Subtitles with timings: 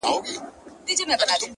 [0.05, 0.19] ستا هم د
[0.85, 1.47] پزي په افسر كي جـادو،